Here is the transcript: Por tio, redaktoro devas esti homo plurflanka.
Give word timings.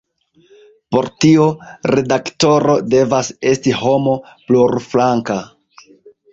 Por 0.95 1.07
tio, 1.25 1.45
redaktoro 1.91 2.79
devas 2.95 3.31
esti 3.53 3.77
homo 3.85 4.19
plurflanka. 4.49 5.41